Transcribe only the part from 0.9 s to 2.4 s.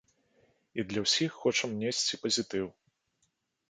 для ўсіх хочам несці